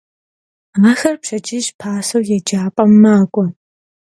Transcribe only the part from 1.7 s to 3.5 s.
p'aş'eu yêcap'em mak'ue.